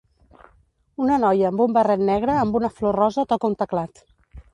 [1.07, 4.03] Una noia amb un barret negre amb una flor rosa toca un teclat.